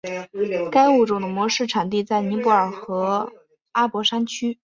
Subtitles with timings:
[0.71, 3.31] 该物种的模式产地在尼泊尔和
[3.73, 4.57] 阿波山区。